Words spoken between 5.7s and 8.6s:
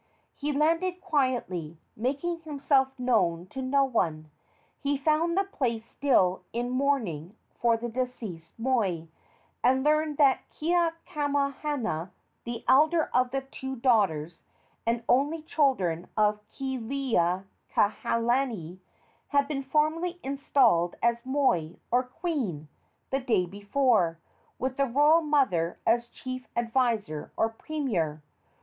still in mourning for the deceased